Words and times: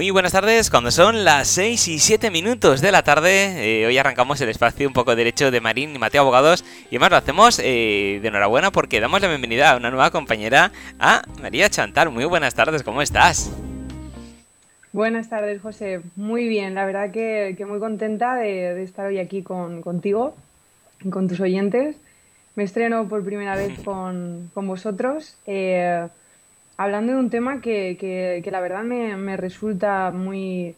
Muy 0.00 0.10
buenas 0.10 0.32
tardes, 0.32 0.70
cuando 0.70 0.90
son 0.90 1.26
las 1.26 1.46
6 1.48 1.88
y 1.88 1.98
7 1.98 2.30
minutos 2.30 2.80
de 2.80 2.90
la 2.90 3.02
tarde, 3.02 3.82
eh, 3.82 3.86
hoy 3.86 3.98
arrancamos 3.98 4.40
el 4.40 4.48
espacio 4.48 4.88
un 4.88 4.94
poco 4.94 5.14
derecho 5.14 5.50
de 5.50 5.60
Marín 5.60 5.94
y 5.94 5.98
Mateo 5.98 6.22
Abogados 6.22 6.64
y 6.84 6.96
además 6.96 7.10
lo 7.10 7.16
hacemos 7.18 7.58
eh, 7.58 8.18
de 8.22 8.28
enhorabuena 8.28 8.70
porque 8.70 8.98
damos 8.98 9.20
la 9.20 9.28
bienvenida 9.28 9.70
a 9.70 9.76
una 9.76 9.90
nueva 9.90 10.10
compañera, 10.10 10.72
a 10.98 11.20
María 11.42 11.68
Chantal. 11.68 12.10
Muy 12.10 12.24
buenas 12.24 12.54
tardes, 12.54 12.82
¿cómo 12.82 13.02
estás? 13.02 13.54
Buenas 14.94 15.28
tardes, 15.28 15.60
José. 15.60 16.00
Muy 16.16 16.48
bien, 16.48 16.74
la 16.74 16.86
verdad 16.86 17.10
que, 17.10 17.54
muy 17.68 17.78
contenta 17.78 18.36
de, 18.36 18.82
estar 18.82 19.04
hoy 19.04 19.18
aquí 19.18 19.42
con, 19.42 19.82
contigo, 19.82 20.34
con 21.10 21.28
tus 21.28 21.40
oyentes. 21.40 21.96
Me 22.54 22.62
estreno 22.62 23.06
por 23.06 23.22
primera 23.22 23.54
vez 23.54 23.78
con, 23.84 24.50
vosotros. 24.54 25.36
Eh, 25.44 26.08
hablando 26.80 27.12
de 27.12 27.18
un 27.18 27.28
tema 27.28 27.60
que, 27.60 28.42
la 28.50 28.60
verdad 28.60 28.82
me, 28.84 29.36
resulta 29.36 30.10
muy, 30.12 30.74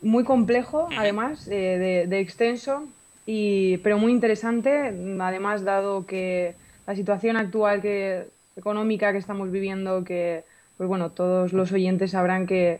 muy 0.00 0.22
complejo, 0.22 0.86
además, 0.96 1.44
de, 1.44 2.20
extenso, 2.20 2.86
y, 3.26 3.78
pero 3.78 3.98
muy 3.98 4.12
interesante, 4.12 4.94
además, 5.18 5.64
dado 5.64 6.06
que 6.06 6.54
la 6.86 6.94
situación 6.94 7.36
actual 7.36 7.82
que, 7.82 8.28
económica 8.56 9.10
que 9.10 9.18
estamos 9.18 9.50
viviendo, 9.50 10.04
que 10.04 10.44
pues 10.76 10.88
bueno, 10.88 11.10
todos 11.10 11.52
los 11.52 11.72
oyentes 11.72 12.12
sabrán 12.12 12.46
que, 12.46 12.78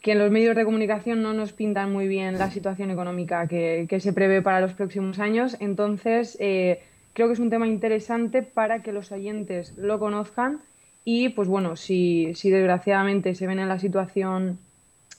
que 0.00 0.12
en 0.12 0.20
los 0.20 0.30
medios 0.30 0.56
de 0.56 0.64
comunicación 0.64 1.22
no 1.22 1.34
nos 1.34 1.52
pintan 1.52 1.92
muy 1.92 2.08
bien 2.08 2.38
la 2.38 2.50
situación 2.50 2.90
económica 2.90 3.46
que, 3.46 3.86
se 4.00 4.12
prevé 4.14 4.40
para 4.40 4.62
los 4.62 4.72
próximos 4.72 5.18
años. 5.18 5.58
Entonces, 5.60 6.38
eh, 6.40 6.82
creo 7.12 7.26
que 7.26 7.34
es 7.34 7.40
un 7.40 7.50
tema 7.50 7.66
interesante 7.66 8.42
para 8.42 8.82
que 8.82 8.92
los 8.92 9.12
oyentes 9.12 9.76
lo 9.76 9.98
conozcan 9.98 10.60
y 11.04 11.28
pues 11.30 11.48
bueno, 11.48 11.76
si, 11.76 12.34
si 12.34 12.50
desgraciadamente 12.50 13.34
se 13.34 13.46
ven 13.46 13.58
en 13.58 13.68
la 13.68 13.78
situación 13.78 14.58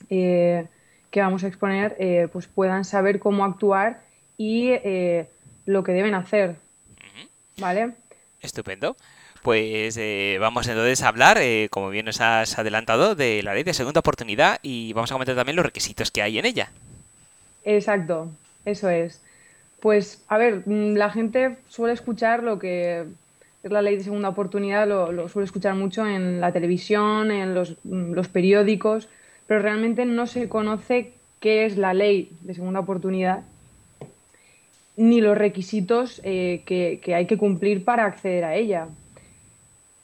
eh, 0.09 0.65
que 1.11 1.21
vamos 1.21 1.43
a 1.43 1.47
exponer, 1.47 1.95
eh, 1.99 2.27
pues 2.31 2.47
puedan 2.47 2.85
saber 2.85 3.19
cómo 3.19 3.45
actuar 3.45 4.01
y 4.37 4.69
eh, 4.69 5.29
lo 5.65 5.83
que 5.83 5.93
deben 5.93 6.15
hacer. 6.15 6.55
¿Vale? 7.57 7.93
Estupendo. 8.41 8.97
Pues 9.41 9.99
vamos 10.39 10.67
entonces 10.67 11.03
a 11.03 11.07
hablar, 11.07 11.37
como 11.69 11.89
bien 11.89 12.07
nos 12.07 12.19
has 12.19 12.57
adelantado, 12.57 13.13
de 13.13 13.43
la 13.43 13.53
ley 13.53 13.63
de 13.63 13.75
segunda 13.75 13.99
oportunidad 13.99 14.57
y 14.63 14.91
vamos 14.93 15.11
a 15.11 15.15
comentar 15.15 15.35
también 15.35 15.55
los 15.55 15.65
requisitos 15.65 16.09
que 16.09 16.23
hay 16.23 16.39
en 16.39 16.45
ella. 16.45 16.71
Exacto, 17.63 18.29
eso 18.65 18.89
es. 18.89 19.21
Pues, 19.79 20.23
a 20.29 20.39
ver, 20.39 20.63
mm, 20.65 20.95
la 20.95 21.11
gente 21.11 21.57
suele 21.69 21.93
escuchar 21.93 22.41
lo 22.41 22.57
que 22.57 23.05
la 23.71 23.81
ley 23.81 23.97
de 23.97 24.03
segunda 24.03 24.29
oportunidad, 24.29 24.87
lo, 24.87 25.27
suele 25.29 25.45
escuchar 25.45 25.75
mucho 25.75 26.07
en 26.07 26.39
la 26.39 26.51
televisión, 26.51 27.31
en 27.31 27.53
los, 27.55 28.27
periódicos, 28.27 29.09
pero 29.47 29.61
realmente 29.61 30.05
no 30.05 30.27
se 30.27 30.47
conoce 30.49 31.13
qué 31.39 31.65
es 31.65 31.77
la 31.77 31.93
ley 31.93 32.31
de 32.41 32.53
segunda 32.53 32.79
oportunidad 32.79 33.43
ni 34.97 35.19
los 35.19 35.37
requisitos 35.37 36.21
eh, 36.23 36.61
que, 36.65 37.13
hay 37.13 37.25
que 37.25 37.37
cumplir 37.37 37.83
para 37.83 38.05
acceder 38.05 38.45
a 38.45 38.55
ella. 38.55 38.87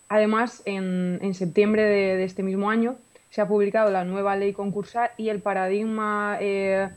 Además, 0.09 0.61
en, 0.65 1.33
septiembre 1.33 1.83
de, 1.83 2.23
este 2.23 2.43
mismo 2.43 2.69
año 2.69 2.97
se 3.29 3.39
ha 3.39 3.47
publicado 3.47 3.89
la 3.89 4.03
nueva 4.03 4.35
ley 4.35 4.51
concursal 4.51 5.11
y 5.17 5.29
el 5.29 5.39
paradigma 5.39 6.37
eh, 6.41 6.89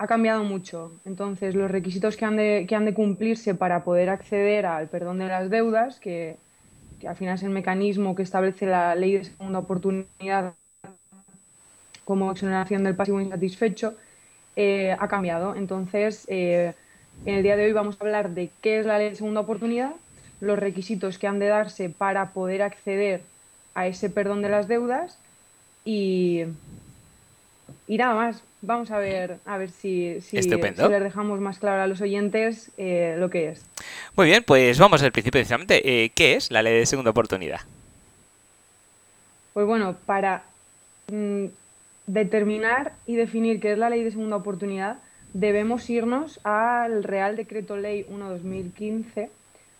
ha 0.00 0.06
cambiado 0.06 0.44
mucho. 0.44 0.92
Entonces, 1.04 1.54
los 1.54 1.70
requisitos 1.70 2.16
que 2.16 2.24
han, 2.24 2.36
de, 2.36 2.64
que 2.66 2.94
cumplirse 2.94 3.54
para 3.54 3.84
poder 3.84 4.08
acceder 4.08 4.64
al 4.64 4.88
perdón 4.88 5.18
de 5.18 5.26
las 5.26 5.50
deudas, 5.50 6.00
que, 6.00 6.38
al 7.06 7.16
final 7.16 7.34
es 7.34 7.42
el 7.42 7.50
mecanismo 7.50 8.14
que 8.14 8.22
establece 8.22 8.64
la 8.64 8.94
ley 8.94 9.12
de 9.12 9.24
segunda 9.24 9.58
oportunidad 9.58 10.54
como 12.06 12.32
exoneración 12.32 12.82
del 12.82 12.96
pasivo 12.96 13.20
insatisfecho, 13.20 13.94
eh, 14.56 14.96
ha 14.98 15.06
cambiado. 15.06 15.54
Entonces, 15.54 16.24
eh, 16.28 16.72
en 17.26 17.34
el 17.34 17.42
día 17.42 17.56
de 17.56 17.66
hoy 17.66 17.72
vamos 17.72 17.98
a 18.00 18.04
hablar 18.04 18.30
de 18.30 18.48
qué 18.62 18.80
es 18.80 18.86
la 18.86 18.96
ley 18.96 19.10
de 19.10 19.16
segunda 19.16 19.42
oportunidad, 19.42 19.92
los 20.40 20.58
requisitos 20.58 21.18
que 21.18 21.26
han 21.26 21.38
de 21.38 21.48
darse 21.48 21.90
para 21.90 22.30
poder 22.30 22.62
acceder 22.62 23.20
a 23.74 23.86
ese 23.86 24.08
perdón 24.08 24.40
de 24.40 24.48
las 24.48 24.66
deudas 24.66 25.18
y, 25.84 26.44
y 27.90 27.98
nada 27.98 28.14
más. 28.14 28.44
Vamos 28.62 28.92
a 28.92 28.98
ver, 28.98 29.38
a 29.46 29.58
ver 29.58 29.70
si, 29.70 30.20
si, 30.20 30.36
les 30.36 30.48
dejamos 31.02 31.40
más 31.40 31.58
claro 31.58 31.82
a 31.82 31.86
los 31.88 32.00
oyentes 32.00 32.70
eh, 32.76 33.16
lo 33.18 33.30
que 33.30 33.48
es. 33.48 33.64
Muy 34.14 34.26
bien, 34.26 34.44
pues 34.46 34.78
vamos 34.78 35.02
al 35.02 35.10
principio 35.10 35.40
precisamente. 35.40 36.04
Eh, 36.04 36.10
¿Qué 36.10 36.34
es 36.34 36.52
la 36.52 36.62
ley 36.62 36.78
de 36.78 36.86
segunda 36.86 37.10
oportunidad? 37.10 37.60
Pues 39.54 39.66
bueno, 39.66 39.96
para 40.06 40.44
mm, 41.10 41.46
determinar 42.06 42.92
y 43.06 43.16
definir 43.16 43.58
qué 43.58 43.72
es 43.72 43.78
la 43.78 43.90
ley 43.90 44.04
de 44.04 44.12
segunda 44.12 44.36
oportunidad, 44.36 44.98
debemos 45.32 45.90
irnos 45.90 46.38
al 46.44 47.02
Real 47.02 47.34
Decreto 47.34 47.76
Ley 47.76 48.06
1-2015, 48.08 49.30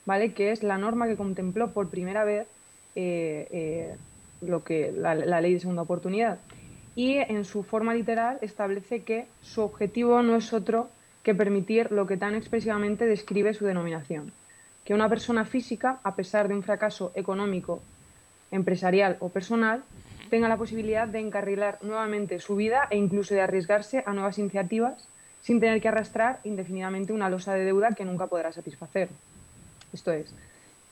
¿vale? 0.04 0.32
que 0.32 0.50
es 0.50 0.64
la 0.64 0.78
norma 0.78 1.06
que 1.06 1.16
contempló 1.16 1.70
por 1.70 1.90
primera 1.90 2.24
vez 2.24 2.48
eh, 2.96 3.94
lo 4.40 4.64
que 4.64 4.90
la 4.90 5.40
ley 5.40 5.54
de 5.54 5.60
segunda 5.60 5.82
oportunidad 5.82 6.38
y 7.00 7.16
en 7.16 7.46
su 7.46 7.62
forma 7.62 7.94
literal 7.94 8.36
establece 8.42 9.04
que 9.04 9.26
su 9.40 9.62
objetivo 9.62 10.22
no 10.22 10.36
es 10.36 10.52
otro 10.52 10.90
que 11.22 11.34
permitir 11.34 11.90
lo 11.92 12.06
que 12.06 12.18
tan 12.18 12.34
expresivamente 12.34 13.06
describe 13.06 13.54
su 13.54 13.64
denominación, 13.64 14.32
que 14.84 14.92
una 14.92 15.08
persona 15.08 15.46
física, 15.46 15.98
a 16.02 16.14
pesar 16.14 16.46
de 16.46 16.52
un 16.52 16.62
fracaso 16.62 17.10
económico, 17.14 17.80
empresarial 18.50 19.16
o 19.20 19.30
personal, 19.30 19.82
tenga 20.28 20.46
la 20.46 20.58
posibilidad 20.58 21.08
de 21.08 21.20
encarrilar 21.20 21.78
nuevamente 21.80 22.38
su 22.38 22.54
vida 22.54 22.86
e 22.90 22.98
incluso 22.98 23.32
de 23.32 23.40
arriesgarse 23.40 24.04
a 24.04 24.12
nuevas 24.12 24.36
iniciativas 24.36 25.08
sin 25.40 25.58
tener 25.58 25.80
que 25.80 25.88
arrastrar 25.88 26.40
indefinidamente 26.44 27.14
una 27.14 27.30
losa 27.30 27.54
de 27.54 27.64
deuda 27.64 27.92
que 27.96 28.04
nunca 28.04 28.26
podrá 28.26 28.52
satisfacer. 28.52 29.08
Esto 29.94 30.12
es, 30.12 30.34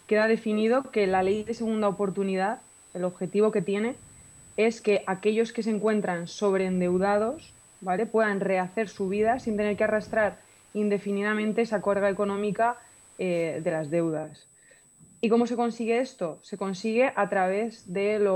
queda 0.06 0.26
definido 0.26 0.84
que 0.90 1.06
la 1.06 1.22
ley 1.22 1.44
de 1.44 1.52
segunda 1.52 1.86
oportunidad, 1.86 2.62
el 2.94 3.04
objetivo 3.04 3.52
que 3.52 3.60
tiene, 3.60 3.94
es 4.58 4.80
que 4.80 5.04
aquellos 5.06 5.52
que 5.52 5.62
se 5.62 5.70
encuentran 5.70 6.26
sobreendeudados 6.26 7.54
¿vale? 7.80 8.06
puedan 8.06 8.40
rehacer 8.40 8.88
su 8.88 9.08
vida 9.08 9.38
sin 9.38 9.56
tener 9.56 9.76
que 9.76 9.84
arrastrar 9.84 10.40
indefinidamente 10.74 11.62
esa 11.62 11.80
carga 11.80 12.10
económica 12.10 12.76
eh, 13.18 13.60
de 13.62 13.70
las 13.70 13.88
deudas. 13.88 14.48
¿Y 15.20 15.28
cómo 15.28 15.46
se 15.46 15.54
consigue 15.54 16.00
esto? 16.00 16.40
Se 16.42 16.58
consigue 16.58 17.12
a 17.14 17.28
través 17.28 17.92
del 17.92 18.28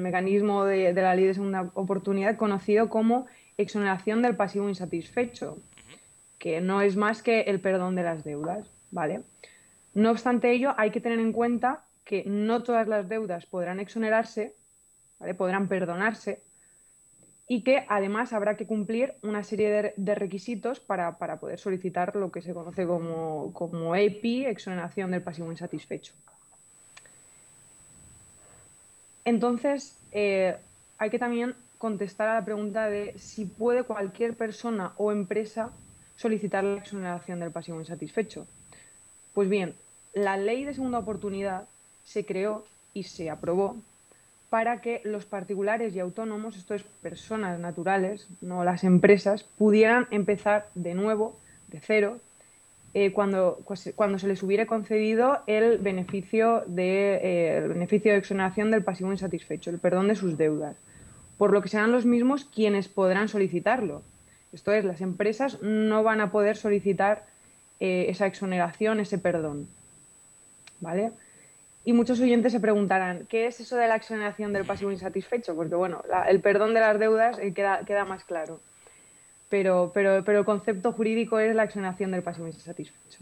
mecanismo 0.00 0.64
de, 0.64 0.94
de, 0.94 1.02
la 1.02 1.14
ley 1.14 1.26
de 1.26 1.34
segunda 1.34 1.70
oportunidad 1.74 2.38
conocido 2.38 2.88
como 2.88 3.26
exoneración 3.58 4.22
del 4.22 4.34
pasivo 4.34 4.70
insatisfecho, 4.70 5.58
que 6.38 6.62
no 6.62 6.80
es 6.80 6.96
más 6.96 7.22
que 7.22 7.42
el 7.42 7.60
perdón 7.60 7.96
de 7.96 8.02
las 8.02 8.24
deudas. 8.24 8.66
¿vale? 8.90 9.20
No 9.92 10.10
obstante 10.10 10.52
ello, 10.52 10.72
hay 10.78 10.90
que 10.90 11.02
tener 11.02 11.18
en 11.18 11.32
cuenta 11.32 11.84
que 12.04 12.24
no 12.24 12.62
todas 12.62 12.88
las 12.88 13.10
deudas 13.10 13.44
podrán 13.44 13.78
exonerarse 13.78 14.54
podrán 15.36 15.68
perdonarse 15.68 16.40
y 17.48 17.62
que 17.62 17.86
además 17.88 18.32
habrá 18.32 18.56
que 18.56 18.66
cumplir 18.66 19.14
una 19.22 19.44
serie 19.44 19.94
de, 19.96 20.14
requisitos 20.14 20.80
para, 20.80 21.16
poder 21.16 21.58
solicitar 21.58 22.16
lo 22.16 22.32
que 22.32 22.42
se 22.42 22.52
conoce 22.52 22.86
como, 22.86 23.52
como 23.52 23.94
EPI, 23.94 24.46
exoneración 24.46 25.12
del 25.12 25.22
pasivo 25.22 25.50
insatisfecho. 25.52 26.12
Entonces, 29.24 29.96
eh, 30.12 30.56
hay 30.98 31.10
que 31.10 31.18
también 31.18 31.54
contestar 31.78 32.28
a 32.28 32.34
la 32.34 32.44
pregunta 32.44 32.88
de 32.88 33.16
si 33.18 33.44
puede 33.44 33.84
cualquier 33.84 34.34
persona 34.34 34.92
o 34.96 35.12
empresa 35.12 35.70
solicitar 36.16 36.64
la 36.64 36.78
exoneración 36.78 37.40
del 37.40 37.50
pasivo 37.52 37.78
insatisfecho. 37.78 38.46
Pues 39.34 39.48
bien, 39.48 39.74
la 40.14 40.36
ley 40.36 40.64
de 40.64 40.74
segunda 40.74 40.98
oportunidad 40.98 41.68
se 42.04 42.24
creó 42.24 42.64
y 42.94 43.04
se 43.04 43.30
aprobó 43.30 43.76
para 44.50 44.80
que 44.80 45.00
los 45.04 45.26
particulares 45.26 45.94
y 45.94 46.00
autónomos, 46.00 46.56
esto 46.56 46.74
es 46.74 46.82
personas 47.02 47.58
naturales, 47.58 48.28
no 48.40 48.64
las 48.64 48.84
empresas, 48.84 49.44
pudieran 49.44 50.06
empezar 50.10 50.68
de 50.74 50.94
nuevo, 50.94 51.38
de 51.68 51.80
cero, 51.80 52.20
eh, 52.94 53.12
cuando, 53.12 53.60
pues, 53.66 53.92
cuando 53.94 54.18
se 54.18 54.28
les 54.28 54.42
hubiera 54.42 54.66
concedido 54.66 55.40
el 55.46 55.78
beneficio, 55.78 56.62
de, 56.66 57.16
eh, 57.16 57.58
el 57.58 57.68
beneficio 57.68 58.12
de 58.12 58.18
exoneración 58.18 58.70
del 58.70 58.84
pasivo 58.84 59.12
insatisfecho, 59.12 59.70
el 59.70 59.78
perdón 59.78 60.08
de 60.08 60.14
sus 60.14 60.38
deudas, 60.38 60.76
por 61.36 61.52
lo 61.52 61.60
que 61.60 61.68
serán 61.68 61.92
los 61.92 62.06
mismos 62.06 62.44
quienes 62.46 62.88
podrán 62.88 63.28
solicitarlo. 63.28 64.02
Esto 64.52 64.72
es, 64.72 64.84
las 64.84 65.02
empresas 65.02 65.60
no 65.60 66.02
van 66.02 66.22
a 66.22 66.30
poder 66.30 66.56
solicitar 66.56 67.26
eh, 67.80 68.06
esa 68.08 68.26
exoneración, 68.26 69.00
ese 69.00 69.18
perdón. 69.18 69.68
¿Vale? 70.80 71.12
Y 71.86 71.92
muchos 71.92 72.20
oyentes 72.20 72.50
se 72.50 72.58
preguntarán, 72.58 73.26
¿qué 73.28 73.46
es 73.46 73.60
eso 73.60 73.76
de 73.76 73.86
la 73.86 73.94
exoneración 73.94 74.52
del 74.52 74.64
pasivo 74.64 74.90
insatisfecho? 74.90 75.54
Porque, 75.54 75.76
bueno, 75.76 76.02
el 76.28 76.40
perdón 76.40 76.74
de 76.74 76.80
las 76.80 76.98
deudas 76.98 77.38
eh, 77.38 77.54
queda, 77.54 77.84
queda 77.84 78.04
más 78.04 78.24
claro. 78.24 78.58
Pero, 79.48 79.92
pero, 79.94 80.24
pero 80.24 80.40
el 80.40 80.44
concepto 80.44 80.90
jurídico 80.90 81.38
es 81.38 81.54
la 81.54 81.62
exoneración 81.62 82.10
del 82.10 82.24
pasivo 82.24 82.48
insatisfecho. 82.48 83.20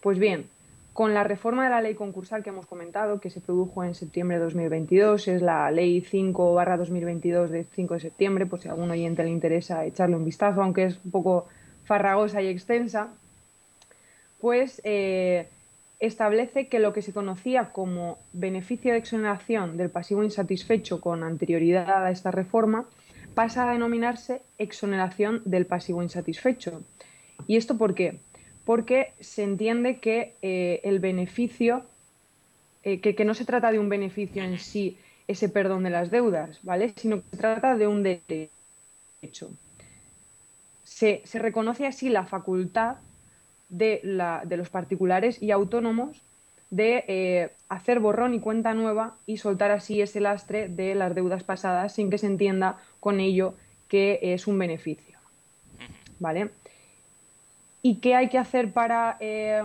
Pues 0.00 0.18
bien, 0.18 0.48
Con 0.94 1.12
la 1.12 1.24
reforma 1.24 1.64
de 1.64 1.70
la 1.70 1.82
ley 1.82 1.94
concursal 1.94 2.42
que 2.42 2.48
hemos 2.48 2.64
comentado, 2.64 3.20
que 3.20 3.28
se 3.28 3.42
produjo 3.42 3.84
en 3.84 3.94
septiembre 3.94 4.38
de 4.38 4.44
2022, 4.44 5.28
es 5.28 5.42
la 5.42 5.70
ley 5.70 6.00
5-2022 6.00 7.48
de 7.48 7.64
5 7.64 7.94
de 7.94 8.00
septiembre, 8.00 8.46
por 8.46 8.60
si 8.60 8.68
a 8.68 8.72
algún 8.72 8.90
oyente 8.90 9.22
le 9.22 9.28
interesa 9.30 9.84
echarle 9.84 10.16
un 10.16 10.24
vistazo, 10.24 10.62
aunque 10.62 10.84
es 10.84 10.98
un 11.04 11.10
poco 11.10 11.48
farragosa 11.84 12.40
y 12.40 12.48
extensa, 12.48 13.08
pues 14.40 14.80
eh, 14.84 15.48
establece 16.00 16.68
que 16.68 16.78
lo 16.78 16.92
que 16.92 17.02
se 17.02 17.12
conocía 17.12 17.72
como 17.72 18.18
beneficio 18.32 18.92
de 18.92 18.98
exoneración 18.98 19.76
del 19.76 19.90
pasivo 19.90 20.24
insatisfecho 20.24 21.00
con 21.00 21.22
anterioridad 21.22 22.04
a 22.04 22.10
esta 22.10 22.30
reforma 22.30 22.86
pasa 23.34 23.68
a 23.68 23.72
denominarse 23.72 24.42
exoneración 24.58 25.42
del 25.44 25.66
pasivo 25.66 26.02
insatisfecho. 26.02 26.82
¿Y 27.46 27.56
esto 27.56 27.78
por 27.78 27.94
qué? 27.94 28.18
Porque 28.64 29.12
se 29.20 29.42
entiende 29.42 29.98
que 29.98 30.34
eh, 30.42 30.80
el 30.84 31.00
beneficio, 31.00 31.84
eh, 32.82 33.00
que, 33.00 33.24
no 33.24 33.34
se 33.34 33.44
trata 33.44 33.70
de 33.70 33.78
un 33.78 33.88
beneficio 33.88 34.42
en 34.42 34.58
sí, 34.58 34.98
ese 35.28 35.48
perdón 35.48 35.84
de 35.84 35.90
las 35.90 36.10
deudas, 36.10 36.58
¿vale? 36.62 36.92
Sino 36.96 37.22
que 37.22 37.28
se 37.30 37.36
trata 37.36 37.76
de 37.76 37.86
un 37.86 38.02
derecho. 38.02 39.50
Se, 40.82 41.22
reconoce 41.34 41.86
así 41.86 42.08
la 42.08 42.24
facultad 42.24 42.96
de, 43.70 44.00
los 44.04 44.68
particulares 44.68 45.42
y 45.42 45.50
autónomos 45.50 46.22
de 46.70 47.04
eh, 47.08 47.50
hacer 47.68 47.98
borrón 47.98 48.34
y 48.34 48.40
cuenta 48.40 48.74
nueva 48.74 49.16
y 49.26 49.38
soltar 49.38 49.70
así 49.70 50.00
ese 50.00 50.20
lastre 50.20 50.68
de 50.68 50.94
las 50.94 51.14
deudas 51.14 51.42
pasadas 51.42 51.94
sin 51.94 52.10
que 52.10 52.18
se 52.18 52.26
entienda 52.26 52.78
con 53.00 53.18
ello 53.18 53.54
que 53.88 54.20
es 54.22 54.46
un 54.46 54.58
beneficio. 54.58 55.18
¿Vale? 56.18 56.50
¿Y 57.82 57.96
qué 57.96 58.14
hay 58.14 58.28
que 58.28 58.38
hacer 58.38 58.72
para 58.72 59.16
eh, 59.20 59.62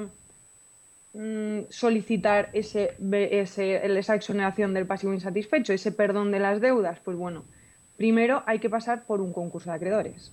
mm, 1.14 1.70
solicitar 1.70 2.50
ese, 2.54 2.96
esa 3.02 4.16
exoneración 4.16 4.74
del 4.74 4.88
pasivo 4.88 5.14
insatisfecho, 5.14 5.74
ese 5.74 5.92
perdón 5.92 6.32
de 6.32 6.40
las 6.40 6.62
deudas? 6.62 7.00
Pues 7.02 7.18
bueno, 7.18 7.44
primero 7.98 8.42
hay 8.46 8.60
que 8.60 8.70
pasar 8.70 9.04
por 9.04 9.22
un 9.22 9.34
concurso 9.34 9.70
de 9.70 9.76
acreedores. 9.76 10.32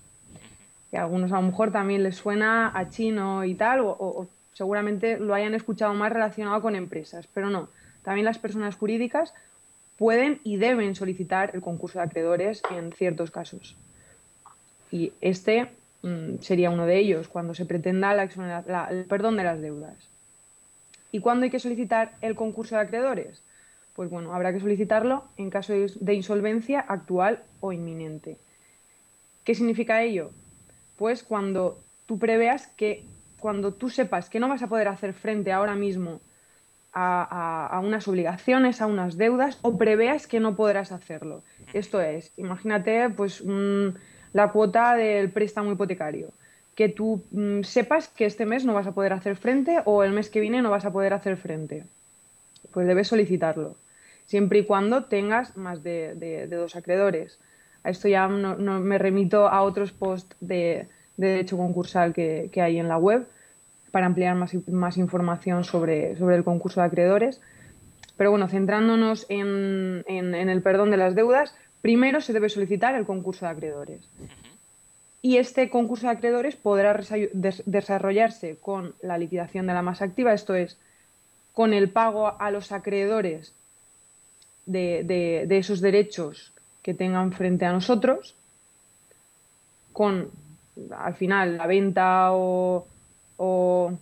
Que 0.92 0.98
a 0.98 1.02
algunos 1.02 1.32
a 1.32 1.36
lo 1.36 1.42
mejor 1.42 1.72
también 1.72 2.04
les 2.04 2.14
suena 2.14 2.70
a 2.72 2.88
chino 2.88 3.44
y 3.44 3.56
tal, 3.56 3.80
o 3.80 4.28
seguramente 4.52 5.18
lo 5.18 5.34
hayan 5.34 5.54
escuchado 5.54 5.92
más 5.94 6.12
relacionado 6.12 6.62
con 6.62 6.76
empresas, 6.76 7.26
pero 7.34 7.50
no. 7.50 7.68
También 8.04 8.24
las 8.24 8.38
personas 8.38 8.76
jurídicas 8.76 9.34
pueden 9.96 10.40
y 10.44 10.56
deben 10.56 10.94
solicitar 10.94 11.50
el 11.54 11.60
concurso 11.60 11.98
de 11.98 12.04
acreedores 12.04 12.62
en 12.70 12.92
ciertos 12.92 13.30
casos. 13.30 13.76
Y 14.90 15.12
este 15.20 15.70
mm, 16.02 16.38
sería 16.40 16.70
uno 16.70 16.86
de 16.86 16.98
ellos, 16.98 17.28
cuando 17.28 17.54
se 17.54 17.64
pretenda 17.64 18.12
el 18.90 19.04
perdón 19.04 19.36
de 19.36 19.44
las 19.44 19.60
deudas. 19.60 19.96
¿Y 21.12 21.20
cuándo 21.20 21.44
hay 21.44 21.50
que 21.50 21.60
solicitar 21.60 22.12
el 22.20 22.34
concurso 22.34 22.74
de 22.74 22.82
acreedores? 22.82 23.42
Pues 23.94 24.08
bueno, 24.10 24.34
habrá 24.34 24.52
que 24.52 24.60
solicitarlo 24.60 25.24
en 25.36 25.50
caso 25.50 25.72
de 25.72 26.14
insolvencia 26.14 26.80
actual 26.80 27.42
o 27.60 27.72
inminente. 27.72 28.38
¿Qué 29.44 29.54
significa 29.54 30.02
ello? 30.02 30.30
Pues 31.02 31.24
cuando 31.24 31.82
tú 32.06 32.16
preveas 32.20 32.68
que, 32.76 33.02
cuando 33.40 33.74
tú 33.74 33.90
sepas 33.90 34.30
que 34.30 34.38
no 34.38 34.48
vas 34.48 34.62
a 34.62 34.68
poder 34.68 34.86
hacer 34.86 35.14
frente 35.14 35.50
ahora 35.50 35.74
mismo 35.74 36.20
a, 36.92 37.80
unas 37.82 38.06
obligaciones, 38.06 38.80
a 38.80 38.86
unas 38.86 39.16
deudas, 39.16 39.58
o 39.62 39.76
preveas 39.76 40.28
que 40.28 40.38
no 40.38 40.54
podrás 40.54 40.92
hacerlo. 40.92 41.42
Esto 41.72 42.00
es, 42.00 42.30
imagínate 42.36 43.10
pues 43.10 43.42
la 44.32 44.52
cuota 44.52 44.94
del 44.94 45.28
préstamo 45.30 45.72
hipotecario, 45.72 46.28
que 46.76 46.88
tú 46.88 47.24
mm, 47.32 47.62
sepas 47.62 48.06
que 48.06 48.24
este 48.24 48.46
mes 48.46 48.64
no 48.64 48.72
vas 48.72 48.86
a 48.86 48.92
poder 48.92 49.12
hacer 49.12 49.34
frente 49.34 49.82
o 49.84 50.04
el 50.04 50.12
mes 50.12 50.30
que 50.30 50.38
viene 50.38 50.62
no 50.62 50.70
vas 50.70 50.84
a 50.84 50.92
poder 50.92 51.14
hacer 51.14 51.36
frente. 51.36 51.82
Pues 52.72 52.86
debes 52.86 53.08
solicitarlo, 53.08 53.74
siempre 54.26 54.60
y 54.60 54.64
cuando 54.64 55.06
tengas 55.06 55.56
más 55.56 55.82
de, 55.82 56.46
dos 56.48 56.76
acreedores. 56.76 57.40
A 57.84 57.90
esto 57.90 58.08
ya 58.08 58.28
no, 58.28 58.80
me 58.80 58.98
remito 58.98 59.48
a 59.48 59.62
otros 59.62 59.92
posts 59.92 60.36
de, 60.40 60.86
derecho 61.16 61.56
concursal 61.56 62.14
que 62.14 62.50
hay 62.62 62.78
en 62.78 62.88
la 62.88 62.96
web, 62.96 63.26
para 63.92 64.06
ampliar 64.06 64.34
más, 64.34 64.56
más 64.68 64.96
información 64.96 65.62
sobre, 65.62 66.16
sobre, 66.16 66.34
el 66.34 66.42
concurso 66.42 66.80
de 66.80 66.86
acreedores. 66.86 67.40
Pero 68.16 68.30
bueno, 68.30 68.48
centrándonos 68.48 69.26
en, 69.28 70.02
en, 70.08 70.34
el 70.34 70.62
perdón 70.62 70.90
de 70.90 70.96
las 70.96 71.14
deudas, 71.14 71.54
primero 71.80 72.20
se 72.20 72.32
debe 72.32 72.48
solicitar 72.48 72.94
el 72.96 73.06
concurso 73.06 73.44
de 73.44 73.52
acreedores. 73.52 74.00
Y 75.20 75.36
este 75.36 75.70
concurso 75.70 76.06
de 76.06 76.14
acreedores 76.14 76.56
podrá 76.56 76.98
desarrollarse 77.64 78.56
con 78.60 78.94
la 79.02 79.18
liquidación 79.18 79.66
de 79.66 79.74
la 79.74 79.82
masa 79.82 80.06
activa, 80.06 80.32
esto 80.32 80.54
es, 80.54 80.78
con 81.52 81.74
el 81.74 81.90
pago 81.90 82.40
a 82.40 82.50
los 82.50 82.72
acreedores 82.72 83.52
de, 84.66 85.04
de, 85.04 85.44
de 85.46 85.58
esos 85.58 85.80
derechos 85.80 86.52
que 86.82 86.94
tengan 86.94 87.32
frente 87.32 87.64
a 87.64 87.72
nosotros, 87.72 88.34
con 89.92 90.30
al 90.96 91.14
final 91.14 91.58
la 91.58 91.66
venta 91.66 92.32
o, 92.32 92.86
o, 93.36 93.92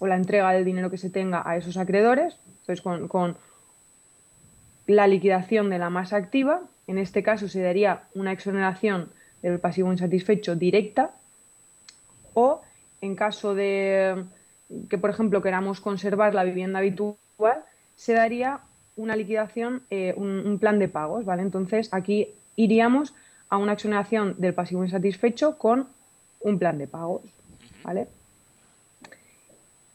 la 0.00 0.16
entrega 0.16 0.52
del 0.52 0.64
dinero 0.64 0.90
que 0.90 0.98
se 0.98 1.10
tenga 1.10 1.42
a 1.48 1.56
esos 1.56 1.76
acreedores, 1.76 2.36
pues 2.66 2.80
con, 2.82 3.36
la 4.86 5.06
liquidación 5.06 5.70
de 5.70 5.78
la 5.78 5.90
masa 5.90 6.16
activa, 6.16 6.62
en 6.86 6.98
este 6.98 7.22
caso 7.22 7.48
se 7.48 7.62
daría 7.62 8.02
una 8.14 8.32
exoneración 8.32 9.10
del 9.42 9.60
pasivo 9.60 9.92
insatisfecho 9.92 10.56
directa, 10.56 11.10
o 12.34 12.62
en 13.00 13.14
caso 13.14 13.54
de 13.54 14.24
que, 14.88 14.98
por 14.98 15.10
ejemplo, 15.10 15.42
queramos 15.42 15.80
conservar 15.80 16.34
la 16.34 16.44
vivienda 16.44 16.80
habitual, 16.80 17.62
se 17.96 18.14
daría 18.14 18.60
una 19.02 19.16
liquidación, 19.16 19.82
eh, 19.90 20.14
un, 20.16 20.46
un, 20.46 20.58
plan 20.58 20.78
de 20.78 20.88
pagos, 20.88 21.24
¿vale? 21.24 21.42
Entonces 21.42 21.88
aquí 21.92 22.28
iríamos 22.56 23.14
a 23.48 23.56
una 23.56 23.72
exoneración 23.72 24.34
del 24.38 24.54
pasivo 24.54 24.84
insatisfecho 24.84 25.58
con 25.58 25.88
un 26.40 26.58
plan 26.58 26.78
de 26.78 26.86
pagos, 26.86 27.22
¿vale? 27.82 28.06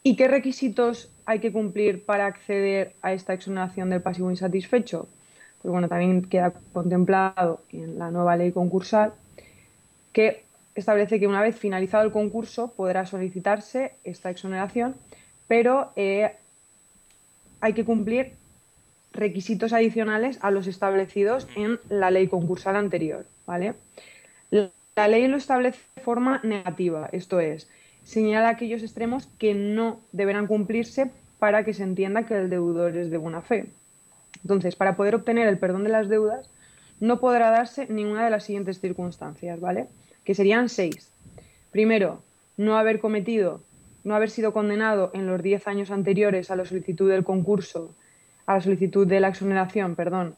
¿Y 0.03 0.15
qué 0.15 0.27
requisitos 0.27 1.09
hay 1.25 1.39
que 1.39 1.51
cumplir 1.51 2.05
para 2.05 2.27
acceder 2.27 2.93
a 3.01 3.13
esta 3.13 3.33
exoneración 3.33 3.89
del 3.89 4.01
pasivo 4.01 4.29
insatisfecho? 4.29 5.07
Pues 5.61 5.71
bueno, 5.71 5.87
también 5.87 6.21
queda 6.23 6.53
contemplado 6.73 7.61
en 7.71 7.97
la 7.97 8.11
nueva 8.11 8.37
ley 8.37 8.51
concursal 8.51 9.13
que 10.13 10.43
establece 10.75 11.19
que 11.19 11.27
una 11.27 11.41
vez 11.41 11.55
finalizado 11.55 12.03
el 12.03 12.11
concurso 12.11 12.71
podrá 12.73 13.05
solicitarse 13.07 13.93
esta 14.03 14.29
exoneración, 14.29 14.95
pero 15.47 15.91
eh, 15.95 16.35
hay 17.61 17.73
que 17.73 17.83
cumplir 17.83 18.33
requisitos 19.15 19.73
adicionales 19.73 20.37
a 20.41 20.51
los 20.51 20.67
establecidos 20.67 21.47
en 21.55 21.79
la 21.89 22.11
ley 22.11 22.27
concursal 22.27 22.75
anterior. 22.75 23.25
¿vale? 23.45 23.73
La 24.51 25.07
ley 25.07 25.27
lo 25.27 25.37
establece 25.37 25.79
de 25.95 26.01
forma 26.01 26.39
negativa, 26.43 27.09
esto 27.11 27.39
es, 27.39 27.69
señala 28.03 28.49
aquellos 28.49 28.81
extremos 28.81 29.27
que 29.39 29.53
no 29.53 29.99
deberán 30.11 30.47
cumplirse 30.47 31.11
para 31.39 31.65
que 31.65 31.73
se 31.73 31.83
entienda 31.83 32.25
que 32.25 32.35
el 32.37 32.49
deudor 32.49 32.95
es 32.95 33.09
de 33.09 33.17
buena 33.17 33.41
fe. 33.41 33.65
Entonces, 34.43 34.75
para 34.75 34.95
poder 34.95 35.15
obtener 35.15 35.47
el 35.47 35.57
perdón 35.57 35.83
de 35.83 35.89
las 35.89 36.07
deudas, 36.07 36.49
no 36.99 37.19
podrá 37.19 37.49
darse 37.49 37.87
ninguna 37.87 38.23
de 38.23 38.31
las 38.31 38.45
siguientes 38.45 38.79
circunstancias, 38.79 39.59
¿vale? 39.59 39.87
Que 40.23 40.35
serían 40.35 40.69
seis. 40.69 41.11
Primero, 41.71 42.21
no 42.55 42.77
haber 42.77 42.99
cometido, 42.99 43.61
no 44.03 44.15
haber 44.15 44.29
sido 44.29 44.53
condenado 44.53 45.11
en 45.13 45.27
los 45.27 45.41
diez 45.43 45.67
años 45.67 45.91
anteriores 45.91 46.51
a 46.51 46.55
la 46.55 46.65
solicitud 46.65 47.09
del 47.09 47.23
concurso, 47.23 47.93
a 48.45 48.55
la 48.55 48.61
solicitud 48.61 49.07
de 49.07 49.19
la 49.19 49.29
exoneración, 49.29 49.95
perdón, 49.95 50.35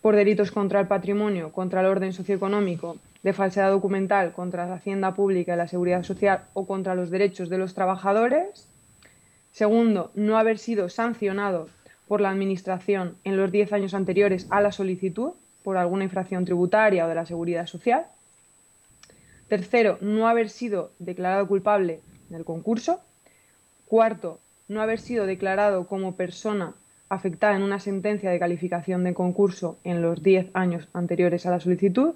por 0.00 0.14
delitos 0.14 0.50
contra 0.50 0.80
el 0.80 0.86
patrimonio, 0.86 1.52
contra 1.52 1.80
el 1.80 1.86
orden 1.86 2.12
socioeconómico, 2.12 2.96
de 3.22 3.32
falsedad 3.32 3.70
documental 3.70 4.32
contra 4.32 4.66
la 4.66 4.74
hacienda 4.74 5.14
pública 5.14 5.54
y 5.54 5.56
la 5.56 5.68
seguridad 5.68 6.02
social 6.02 6.44
o 6.54 6.66
contra 6.66 6.94
los 6.94 7.10
derechos 7.10 7.48
de 7.48 7.58
los 7.58 7.74
trabajadores. 7.74 8.68
Segundo, 9.52 10.12
no 10.14 10.38
haber 10.38 10.58
sido 10.58 10.88
sancionado 10.88 11.68
por 12.06 12.20
la 12.20 12.30
Administración 12.30 13.16
en 13.24 13.36
los 13.36 13.50
diez 13.50 13.72
años 13.72 13.94
anteriores 13.94 14.46
a 14.50 14.60
la 14.60 14.72
solicitud 14.72 15.32
por 15.62 15.76
alguna 15.76 16.04
infracción 16.04 16.44
tributaria 16.44 17.04
o 17.04 17.08
de 17.08 17.14
la 17.14 17.26
seguridad 17.26 17.66
social. 17.66 18.06
Tercero, 19.48 19.98
no 20.00 20.28
haber 20.28 20.48
sido 20.48 20.92
declarado 20.98 21.46
culpable 21.48 22.00
del 22.28 22.44
concurso. 22.44 23.00
Cuarto, 23.86 24.38
no 24.68 24.80
haber 24.80 25.00
sido 25.00 25.26
declarado 25.26 25.86
como 25.86 26.14
persona 26.14 26.74
afectada 27.08 27.56
en 27.56 27.62
una 27.62 27.80
sentencia 27.80 28.30
de 28.30 28.38
calificación 28.38 29.04
de 29.04 29.14
concurso 29.14 29.78
en 29.84 30.02
los 30.02 30.22
diez 30.22 30.48
años 30.54 30.88
anteriores 30.92 31.46
a 31.46 31.50
la 31.50 31.60
solicitud. 31.60 32.14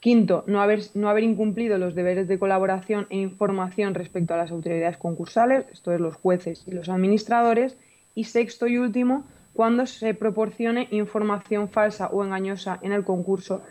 Quinto, 0.00 0.44
no 0.46 0.60
haber, 0.60 0.80
no 0.94 1.08
haber 1.08 1.22
incumplido 1.22 1.78
los 1.78 1.94
deberes 1.94 2.26
de 2.26 2.38
colaboración 2.38 3.06
e 3.10 3.18
información 3.18 3.94
respecto 3.94 4.34
a 4.34 4.36
las 4.36 4.50
autoridades 4.50 4.96
concursales, 4.96 5.66
esto 5.72 5.92
es 5.92 6.00
los 6.00 6.16
jueces 6.16 6.64
y 6.66 6.72
los 6.72 6.88
administradores. 6.88 7.76
Y 8.14 8.24
sexto 8.24 8.66
y 8.66 8.78
último, 8.78 9.24
cuando 9.54 9.86
se 9.86 10.12
proporcione 10.14 10.88
información 10.90 11.68
falsa 11.68 12.08
o 12.08 12.24
engañosa 12.24 12.78
en 12.82 12.92
el 12.92 13.04
concurso 13.04 13.62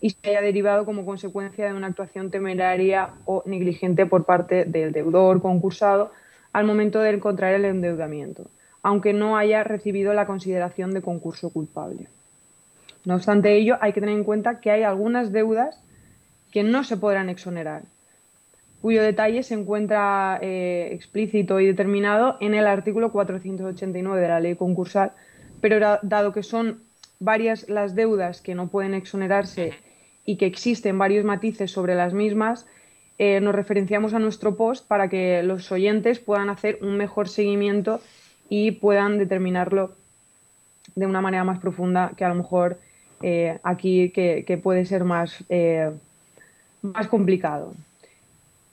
y 0.00 0.10
se 0.10 0.30
haya 0.30 0.40
derivado 0.40 0.84
como 0.84 1.04
consecuencia 1.04 1.66
de 1.66 1.74
una 1.74 1.88
actuación 1.88 2.30
temeraria 2.30 3.10
o 3.24 3.42
negligente 3.46 4.06
por 4.06 4.24
parte 4.24 4.64
del 4.64 4.92
deudor 4.92 5.40
concursado 5.42 6.12
al 6.58 6.66
momento 6.66 7.00
de 7.00 7.10
encontrar 7.10 7.54
el 7.54 7.64
endeudamiento, 7.64 8.50
aunque 8.82 9.12
no 9.12 9.36
haya 9.36 9.62
recibido 9.62 10.12
la 10.12 10.26
consideración 10.26 10.90
de 10.92 11.02
concurso 11.02 11.50
culpable. 11.50 12.08
No 13.04 13.14
obstante 13.14 13.54
ello, 13.54 13.78
hay 13.80 13.92
que 13.92 14.00
tener 14.00 14.16
en 14.16 14.24
cuenta 14.24 14.60
que 14.60 14.70
hay 14.70 14.82
algunas 14.82 15.30
deudas 15.30 15.80
que 16.52 16.64
no 16.64 16.82
se 16.82 16.96
podrán 16.96 17.28
exonerar, 17.28 17.82
cuyo 18.82 19.02
detalle 19.02 19.42
se 19.42 19.54
encuentra 19.54 20.38
eh, 20.42 20.88
explícito 20.92 21.60
y 21.60 21.66
determinado 21.66 22.36
en 22.40 22.54
el 22.54 22.66
artículo 22.66 23.12
489 23.12 24.20
de 24.20 24.28
la 24.28 24.40
ley 24.40 24.56
concursal, 24.56 25.12
pero 25.60 25.98
dado 26.02 26.32
que 26.32 26.42
son 26.42 26.80
varias 27.20 27.68
las 27.68 27.94
deudas 27.94 28.40
que 28.40 28.54
no 28.54 28.68
pueden 28.68 28.94
exonerarse 28.94 29.74
y 30.24 30.36
que 30.36 30.46
existen 30.46 30.98
varios 30.98 31.24
matices 31.24 31.70
sobre 31.70 31.94
las 31.94 32.14
mismas, 32.14 32.66
eh, 33.18 33.40
nos 33.40 33.54
referenciamos 33.54 34.14
a 34.14 34.18
nuestro 34.18 34.56
post 34.56 34.86
para 34.86 35.08
que 35.08 35.42
los 35.42 35.70
oyentes 35.72 36.18
puedan 36.18 36.50
hacer 36.50 36.78
un 36.82 36.96
mejor 36.96 37.28
seguimiento 37.28 38.00
y 38.48 38.72
puedan 38.72 39.18
determinarlo 39.18 39.92
de 40.94 41.06
una 41.06 41.20
manera 41.20 41.44
más 41.44 41.58
profunda 41.58 42.12
que 42.16 42.24
a 42.24 42.28
lo 42.28 42.34
mejor 42.34 42.78
eh, 43.22 43.58
aquí 43.62 44.10
que, 44.10 44.60
puede 44.62 44.84
ser 44.86 45.04
más, 45.04 45.44
más 46.82 47.08
complicado. 47.08 47.74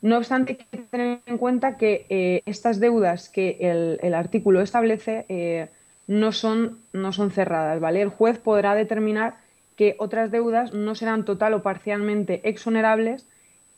No 0.06 0.18
obstante, 0.18 0.52
hay 0.72 0.80
que 0.80 0.86
tener 0.86 1.20
en 1.26 1.40
cuenta 1.40 1.78
que 1.78 2.06
eh, 2.10 2.44
estas 2.46 2.80
deudas 2.80 3.28
que 3.28 3.58
el, 3.60 4.14
artículo 4.14 4.62
establece 4.62 5.26
eh, 5.30 5.68
no, 6.06 6.32
son, 6.32 6.78
no 6.94 7.12
son 7.12 7.32
cerradas, 7.32 7.80
¿vale? 7.80 8.04
El 8.04 8.10
juez 8.10 8.38
podrá 8.38 8.76
determinar 8.76 9.38
que 9.76 9.96
otras 9.98 10.30
deudas 10.30 10.74
no 10.74 10.94
serán 10.94 11.26
total 11.26 11.56
o 11.56 11.64
parcialmente 11.64 12.42
exonerables 12.48 13.26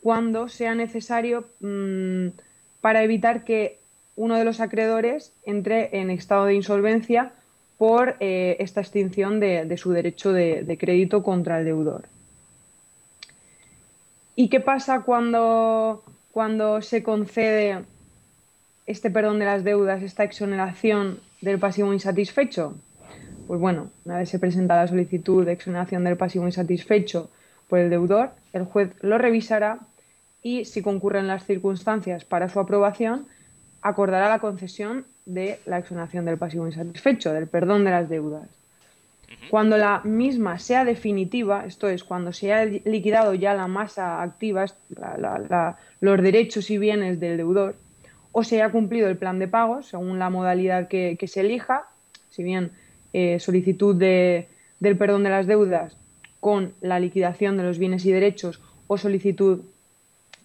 cuando 0.08 0.48
sea 0.48 0.74
necesario 0.74 1.50
mm, 1.60 2.28
para 2.80 3.04
evitar 3.04 3.44
que 3.44 3.78
uno 4.16 4.36
de 4.36 4.46
los 4.46 4.62
acreedores 4.62 5.34
entre 5.44 6.00
en 6.00 6.12
estado 6.12 6.46
de 6.46 6.54
insolvencia 6.54 7.34
por 7.78 8.16
eh, 8.22 8.56
esta 8.60 8.80
extinción 8.80 9.42
de, 9.42 9.76
su 9.76 9.92
derecho 9.92 10.32
de 10.32 10.78
crédito 10.80 11.24
contra 11.24 11.60
el 11.60 11.66
deudor. 11.66 12.06
¿Y 14.34 14.48
qué 14.48 14.62
pasa 14.62 15.02
cuando 15.02 16.06
cuando 16.32 16.82
se 16.82 17.04
concede 17.04 17.84
este 18.86 19.12
perdón 19.12 19.40
de 19.40 19.46
las 19.46 19.66
deudas, 19.66 20.04
esta 20.04 20.24
exoneración 20.24 21.20
del 21.42 21.60
pasivo 21.60 21.92
insatisfecho? 21.92 22.76
Pues 23.46 23.60
bueno, 23.60 23.92
una 24.06 24.20
vez 24.20 24.30
se 24.30 24.40
presenta 24.40 24.78
la 24.78 24.88
solicitud 24.88 25.46
de 25.46 25.52
exoneración 25.52 26.06
del 26.06 26.16
pasivo 26.16 26.46
insatisfecho 26.46 27.30
por 27.68 27.80
el 27.80 27.90
deudor, 27.90 28.32
el 28.54 28.64
juez 28.64 28.92
lo 29.02 29.18
revisará 29.18 29.80
y, 30.48 30.64
si 30.64 30.82
concurren 30.82 31.28
las 31.28 31.46
circunstancias 31.46 32.24
para 32.24 32.48
su 32.48 32.60
aprobación, 32.62 33.28
acordará 33.82 34.30
la 34.30 34.40
concesión 34.40 35.06
de 35.26 35.60
la 35.66 35.80
exoneración 35.80 36.24
del 36.24 36.38
pasivo 36.38 36.66
insatisfecho, 36.66 37.34
del 37.34 37.48
perdón 37.48 37.84
de 37.84 37.92
las 37.92 38.08
deudas. 38.08 38.48
Cuando 39.50 39.78
la 39.78 40.00
misma 40.06 40.58
sea 40.58 40.86
definitiva, 40.86 41.66
esto 41.66 41.90
es, 41.90 42.06
cuando 42.06 42.32
se 42.32 42.54
haya 42.54 42.80
liquidado 42.86 43.34
ya 43.34 43.54
la 43.54 43.68
masa 43.68 44.22
activa, 44.22 44.66
los 46.00 46.22
derechos 46.22 46.70
y 46.70 46.78
bienes 46.78 47.20
del 47.20 47.36
deudor, 47.36 47.76
o 48.32 48.46
se 48.46 48.56
haya 48.56 48.72
cumplido 48.72 49.10
el 49.10 49.18
plan 49.18 49.40
de 49.40 49.50
pagos, 49.50 49.88
según 49.88 50.18
la 50.18 50.30
modalidad 50.30 50.88
que, 50.88 51.18
se 51.28 51.42
elija, 51.42 51.90
si 52.30 52.44
bien 52.44 52.72
eh, 53.12 53.42
solicitud 53.42 53.96
de, 53.96 54.48
del 54.80 54.98
perdón 54.98 55.24
de 55.24 55.30
las 55.30 55.46
deudas 55.46 55.98
con 56.40 56.72
la 56.80 57.02
liquidación 57.02 57.58
de 57.58 57.64
los 57.64 57.80
bienes 57.80 58.06
y 58.06 58.14
derechos 58.14 58.62
o 58.88 58.98
solicitud 58.98 59.62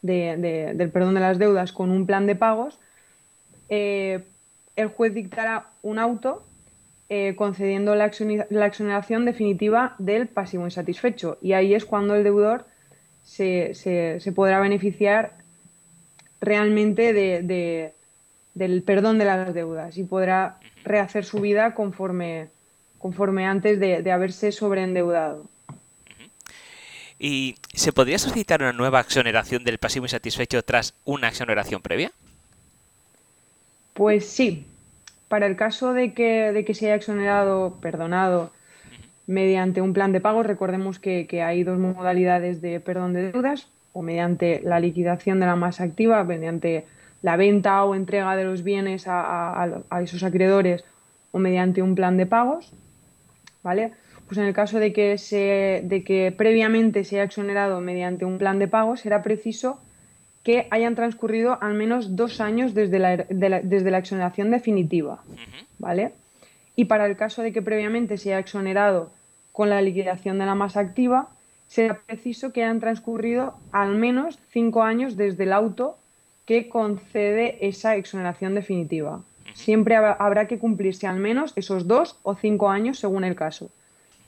del 0.02 0.90
perdón 0.92 1.14
de 1.14 1.20
las 1.20 1.38
deudas 1.38 1.72
con 1.72 1.90
un 1.90 2.06
plan 2.06 2.26
de 2.26 2.34
pagos, 2.34 2.78
eh, 3.68 4.24
el 4.76 4.88
juez 4.88 5.14
dictará 5.14 5.70
un 5.82 5.98
auto 5.98 6.44
eh, 7.08 7.34
concediendo 7.36 7.94
la, 7.94 8.06
exoneración 8.06 9.24
definitiva 9.24 9.94
del 9.98 10.28
pasivo 10.28 10.64
insatisfecho. 10.64 11.38
Y 11.42 11.52
ahí 11.52 11.74
es 11.74 11.84
cuando 11.84 12.14
el 12.14 12.24
deudor 12.24 12.64
se, 13.22 14.32
podrá 14.34 14.60
beneficiar 14.60 15.34
realmente 16.40 17.12
de, 17.12 17.92
del 18.54 18.82
perdón 18.82 19.18
de 19.18 19.24
las 19.24 19.54
deudas 19.54 19.98
y 19.98 20.04
podrá 20.04 20.58
rehacer 20.84 21.24
su 21.24 21.38
vida 21.40 21.74
conforme, 21.74 22.48
conforme 22.98 23.46
antes 23.46 23.78
de, 23.78 24.10
haberse 24.10 24.52
sobreendeudado. 24.52 25.46
¿Y 27.24 27.54
se 27.72 27.92
podría 27.92 28.18
solicitar 28.18 28.62
una 28.62 28.72
nueva 28.72 28.98
exoneración 28.98 29.62
del 29.62 29.78
pasivo 29.78 30.06
insatisfecho 30.06 30.64
tras 30.64 30.92
una 31.04 31.28
exoneración 31.28 31.80
previa? 31.80 32.10
Pues 33.94 34.28
sí, 34.28 34.66
para 35.28 35.46
el 35.46 35.54
caso 35.54 35.92
de 35.92 36.14
que, 36.14 36.50
de 36.50 36.64
que 36.64 36.74
se 36.74 36.86
haya 36.86 36.96
exonerado, 36.96 37.78
perdonado 37.80 38.50
mediante 39.28 39.80
un 39.80 39.92
plan 39.92 40.10
de 40.10 40.20
pago, 40.20 40.42
recordemos 40.42 40.98
que, 40.98 41.28
hay 41.46 41.62
dos 41.62 41.78
modalidades 41.78 42.60
de 42.60 42.80
perdón 42.80 43.12
de 43.12 43.30
deudas, 43.30 43.68
o 43.92 44.02
mediante 44.02 44.60
la 44.64 44.80
liquidación 44.80 45.38
de 45.38 45.46
la 45.46 45.54
masa 45.54 45.84
activa, 45.84 46.24
mediante 46.24 46.86
la 47.22 47.36
venta 47.36 47.84
o 47.84 47.94
entrega 47.94 48.34
de 48.34 48.46
los 48.46 48.64
bienes 48.64 49.04
a, 49.06 49.80
esos 50.02 50.24
acreedores, 50.24 50.84
o 51.30 51.38
mediante 51.38 51.82
un 51.82 51.94
plan 51.94 52.16
de 52.16 52.26
pagos, 52.26 52.72
¿vale? 53.62 53.92
Pues 54.32 54.38
en 54.38 54.46
el 54.46 54.54
caso 54.54 54.78
de 54.78 54.94
que, 54.94 55.18
se, 55.18 55.82
de 55.84 56.04
que 56.04 56.32
previamente 56.32 57.04
se 57.04 57.16
haya 57.16 57.24
exonerado 57.24 57.82
mediante 57.82 58.24
un 58.24 58.38
plan 58.38 58.58
de 58.58 58.66
pago, 58.66 58.96
será 58.96 59.22
preciso 59.22 59.78
que 60.42 60.68
hayan 60.70 60.94
transcurrido 60.94 61.58
al 61.60 61.74
menos 61.74 62.16
dos 62.16 62.40
años 62.40 62.72
desde 62.72 62.98
la, 62.98 63.18
desde 63.18 63.90
la 63.90 63.98
exoneración 63.98 64.50
definitiva, 64.50 65.22
¿vale? 65.78 66.14
Y 66.76 66.86
para 66.86 67.04
el 67.04 67.14
caso 67.14 67.42
de 67.42 67.52
que 67.52 67.60
previamente 67.60 68.16
se 68.16 68.30
haya 68.30 68.38
exonerado 68.38 69.10
con 69.52 69.68
la 69.68 69.82
liquidación 69.82 70.38
de 70.38 70.46
la 70.46 70.54
masa 70.54 70.80
activa, 70.80 71.28
será 71.66 72.00
preciso 72.06 72.54
que 72.54 72.64
hayan 72.64 72.80
transcurrido 72.80 73.58
al 73.70 73.96
menos 73.96 74.38
cinco 74.48 74.82
años 74.82 75.18
desde 75.18 75.42
el 75.44 75.52
auto 75.52 75.98
que 76.46 76.70
concede 76.70 77.58
esa 77.68 77.96
exoneración 77.96 78.54
definitiva. 78.54 79.20
Siempre 79.52 79.94
habrá 79.94 80.48
que 80.48 80.58
cumplirse 80.58 81.06
al 81.06 81.18
menos 81.18 81.52
esos 81.54 81.86
dos 81.86 82.18
o 82.22 82.34
cinco 82.34 82.70
años 82.70 82.98
según 82.98 83.24
el 83.24 83.34
caso. 83.34 83.68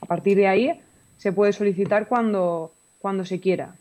A 0.05 0.07
partir 0.07 0.37
de 0.37 0.47
ahí 0.47 0.79
se 1.17 1.31
puede 1.31 1.51
solicitar 1.51 2.07
cuando, 2.07 2.71
cuando 2.99 3.25
se 3.25 3.39
quiera. 3.39 3.73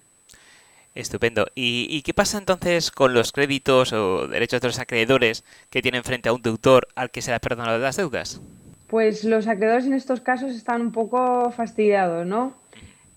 Estupendo. 0.95 1.49
¿Y, 1.54 2.00
qué 2.00 2.14
pasa 2.14 2.38
entonces 2.38 2.90
con 2.90 3.12
los 3.12 3.31
créditos 3.31 3.93
o 3.93 4.26
derechos 4.26 4.62
de 4.62 4.69
los 4.69 4.78
acreedores 4.78 5.45
que 5.69 5.83
tienen 5.83 6.02
frente 6.02 6.31
a 6.31 6.33
un 6.33 6.40
deudor 6.40 6.88
al 6.95 7.11
que 7.11 7.21
se 7.21 7.31
le 7.31 7.35
ha 7.35 7.40
perdonado 7.40 7.78
las 7.78 7.99
deudas? 7.99 8.40
Pues 8.87 9.25
los 9.25 9.47
acreedores 9.49 9.85
en 9.85 9.93
estos 9.93 10.23
casos 10.23 10.52
están 10.52 10.81
un 10.81 10.93
poco 10.93 11.50
fastidiados, 11.50 12.26
¿no? 12.26 12.54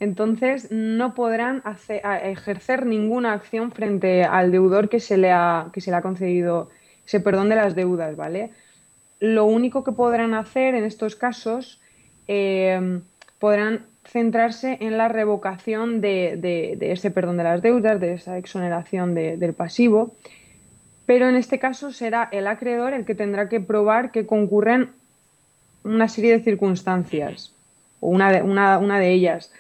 Entonces 0.01 0.69
no 0.69 1.15
podrán 1.15 1.63
ejercer 2.23 2.85
ninguna 2.85 3.31
acción 3.31 3.71
frente 3.71 4.25
al 4.25 4.51
deudor 4.51 4.89
que 4.89 4.99
se 4.99 5.15
le 5.15 5.31
ha, 5.31 5.69
que 5.71 5.79
se 5.79 5.91
le 5.91 5.97
ha 5.97 6.01
concedido 6.01 6.69
ese 7.05 7.21
perdón 7.21 7.47
de 7.47 7.55
las 7.55 7.73
deudas, 7.73 8.17
¿vale? 8.17 8.51
Lo 9.21 9.45
único 9.45 9.85
que 9.85 9.93
podrán 9.93 10.33
hacer 10.33 10.75
en 10.75 10.83
estos 10.83 11.15
casos 11.15 11.79
eh, 12.27 12.99
podrán 13.39 13.85
centrarse 14.07 14.77
en 14.81 14.97
la 14.97 15.07
revocación 15.09 16.01
de, 16.01 16.77
ese 16.81 17.11
perdón 17.11 17.37
de 17.37 17.43
las 17.43 17.61
deudas, 17.61 17.99
de 17.99 18.13
esa 18.13 18.37
exoneración 18.37 19.13
del 19.13 19.53
pasivo, 19.53 20.15
pero 21.05 21.29
en 21.29 21.35
este 21.35 21.59
caso 21.59 21.91
será 21.91 22.27
el 22.31 22.47
acreedor 22.47 22.93
el 22.93 23.05
que 23.05 23.15
tendrá 23.15 23.49
que 23.49 23.59
probar 23.59 24.11
que 24.11 24.25
concurren 24.25 24.91
una 25.83 26.07
serie 26.09 26.37
de 26.37 26.43
circunstancias, 26.43 27.53
o 27.99 28.09
una 28.09 28.31
de, 28.31 28.41
una, 28.41 28.77
una 28.77 28.99
de 28.99 29.11
ellas, 29.11 29.51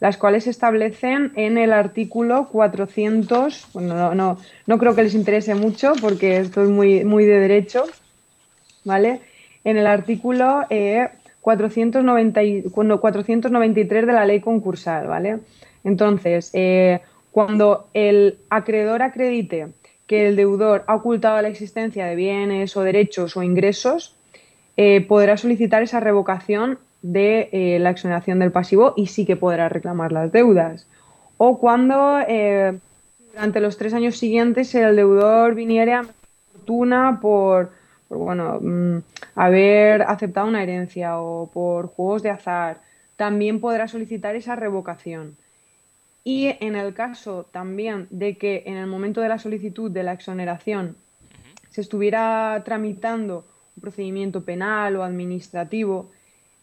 las 0.00 0.16
cuales 0.16 0.44
se 0.44 0.50
establecen 0.50 1.32
en 1.34 1.58
el 1.58 1.72
artículo 1.72 2.48
400, 2.48 3.68
bueno, 3.72 4.14
no, 4.14 4.38
no, 4.66 4.78
creo 4.78 4.94
que 4.94 5.02
les 5.02 5.14
interese 5.14 5.54
mucho 5.54 5.92
porque 6.00 6.38
esto 6.38 6.62
es 6.62 6.68
muy, 6.68 7.04
muy 7.04 7.24
de 7.24 7.40
derecho, 7.40 7.84
¿vale? 8.84 9.20
En 9.64 9.76
el 9.76 9.86
artículo 9.86 10.64
eh, 10.70 11.08
493 13.00 14.06
de 14.06 14.12
la 14.12 14.26
ley 14.26 14.40
concursal, 14.40 15.06
¿vale? 15.06 15.38
Entonces, 15.84 16.50
eh, 16.52 17.00
cuando 17.32 17.88
el 17.94 18.38
acreedor 18.50 19.02
acredite 19.02 19.68
que 20.06 20.28
el 20.28 20.36
deudor 20.36 20.84
ha 20.86 20.94
ocultado 20.94 21.40
la 21.40 21.48
existencia 21.48 22.06
de 22.06 22.14
bienes 22.16 22.76
o 22.76 22.82
derechos 22.82 23.36
o 23.36 23.42
ingresos, 23.42 24.16
eh, 24.76 25.00
podrá 25.00 25.36
solicitar 25.36 25.82
esa 25.82 26.00
revocación 26.00 26.78
de 27.02 27.48
eh, 27.52 27.78
la 27.78 27.90
exoneración 27.90 28.38
del 28.38 28.52
pasivo 28.52 28.94
y 28.96 29.06
sí 29.06 29.24
que 29.24 29.36
podrá 29.36 29.68
reclamar 29.68 30.12
las 30.12 30.32
deudas. 30.32 30.86
O 31.36 31.58
cuando 31.58 32.18
durante 33.32 33.60
los 33.60 33.78
tres 33.78 33.94
años 33.94 34.16
siguientes 34.16 34.74
el 34.74 34.96
deudor 34.96 35.54
viniera 35.54 36.00
a 36.00 36.04
fortuna 36.52 37.20
por 37.22 37.70
por 38.08 38.18
bueno, 38.18 38.58
mm, 38.60 39.02
haber 39.34 40.02
aceptado 40.02 40.48
una 40.48 40.62
herencia 40.62 41.18
o 41.18 41.50
por 41.52 41.88
juegos 41.88 42.22
de 42.22 42.30
azar, 42.30 42.80
también 43.16 43.60
podrá 43.60 43.88
solicitar 43.88 44.34
esa 44.34 44.56
revocación. 44.56 45.36
Y 46.24 46.56
en 46.60 46.76
el 46.76 46.94
caso 46.94 47.46
también 47.52 48.06
de 48.10 48.36
que 48.36 48.62
en 48.66 48.76
el 48.76 48.86
momento 48.86 49.20
de 49.20 49.28
la 49.28 49.38
solicitud 49.38 49.90
de 49.90 50.02
la 50.02 50.12
exoneración 50.12 50.96
se 51.70 51.80
estuviera 51.80 52.62
tramitando 52.64 53.46
un 53.76 53.80
procedimiento 53.80 54.44
penal 54.44 54.96
o 54.96 55.04
administrativo 55.04 56.10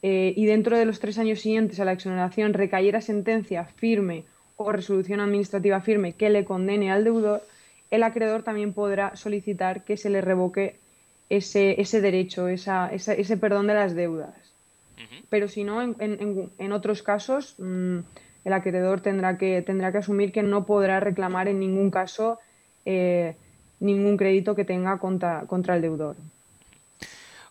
eh, 0.01 0.33
y 0.35 0.45
dentro 0.45 0.77
de 0.77 0.85
los 0.85 0.99
tres 0.99 1.17
años 1.17 1.39
siguientes 1.39 1.79
a 1.79 1.85
la 1.85 1.93
exoneración 1.93 2.53
recayera 2.53 3.01
sentencia 3.01 3.65
firme 3.65 4.25
o 4.55 4.71
resolución 4.71 5.19
administrativa 5.19 5.81
firme 5.81 6.13
que 6.13 6.29
le 6.29 6.45
condene 6.45 6.91
al 6.91 7.03
deudor, 7.03 7.41
el 7.91 8.03
acreedor 8.03 8.43
también 8.43 8.73
podrá 8.73 9.15
solicitar 9.15 9.83
que 9.83 9.97
se 9.97 10.09
le 10.09 10.21
revoque 10.21 10.79
ese, 11.29 11.79
ese 11.81 12.01
derecho, 12.01 12.47
esa, 12.47 12.89
ese 12.93 13.37
perdón 13.37 13.67
de 13.67 13.73
las 13.73 13.95
deudas. 13.95 14.33
Pero 15.29 15.47
si 15.47 15.63
no, 15.63 15.81
en, 15.81 16.71
otros 16.71 17.03
casos, 17.03 17.55
mm, 17.57 17.99
el 18.45 18.53
acreedor 18.53 19.01
tendrá 19.01 19.37
que, 19.37 19.61
tendrá 19.61 19.91
que 19.91 19.99
asumir 19.99 20.31
que 20.31 20.43
no 20.43 20.65
podrá 20.65 20.99
reclamar 20.99 21.47
en 21.47 21.59
ningún 21.59 21.89
caso 21.91 22.39
eh, 22.85 23.35
ningún 23.79 24.17
crédito 24.17 24.55
que 24.55 24.65
tenga 24.65 24.97
contra, 24.99 25.41
contra 25.47 25.75
el 25.75 25.81
deudor. 25.81 26.15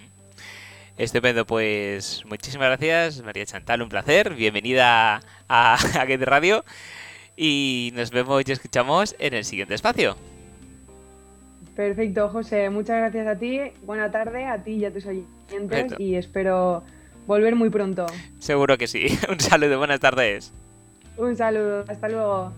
Estupendo, 0.97 1.45
pues 1.45 2.23
muchísimas 2.27 2.67
gracias, 2.67 3.23
María 3.23 3.45
Chantal, 3.45 3.83
un 3.83 3.89
placer. 3.89 4.33
Bienvenida 4.33 5.21
a, 5.47 5.73
a 5.75 6.05
Get 6.07 6.23
Radio 6.23 6.65
y 7.35 7.91
nos 7.93 8.09
vemos 8.09 8.43
y 8.47 8.51
escuchamos 8.51 9.15
en 9.19 9.35
el 9.35 9.45
siguiente 9.45 9.75
espacio. 9.75 10.17
Perfecto, 11.77 12.27
José. 12.29 12.71
Muchas 12.71 12.97
gracias 12.97 13.27
a 13.27 13.37
ti. 13.37 13.59
Buena 13.83 14.09
tarde 14.09 14.45
a 14.45 14.63
ti 14.63 14.77
y 14.77 14.85
a 14.85 14.91
tus 14.91 15.05
oyentes 15.05 15.93
y 15.99 16.15
espero 16.15 16.83
volver 17.27 17.55
muy 17.55 17.69
pronto. 17.69 18.07
Seguro 18.39 18.79
que 18.79 18.87
sí. 18.87 19.05
Un 19.29 19.39
saludo, 19.39 19.77
buenas 19.77 19.99
tardes. 19.99 20.51
Un 21.17 21.35
saludo, 21.35 21.85
hasta 21.87 22.09
luego. 22.09 22.51